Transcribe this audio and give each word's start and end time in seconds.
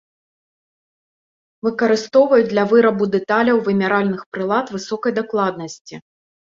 Выкарыстоўваюць 1.67 2.49
для 2.55 2.63
вырабу 2.73 3.03
дэталяў 3.17 3.57
вымяральных 3.69 4.21
прылад 4.35 4.65
высокай 4.79 5.11
дакладнасці. 5.21 5.95